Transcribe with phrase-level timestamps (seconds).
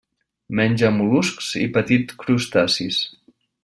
[0.59, 3.03] Menja mol·luscs i petits crustacis.